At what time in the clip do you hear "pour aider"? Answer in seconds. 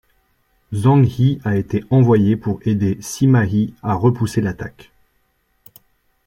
2.35-2.97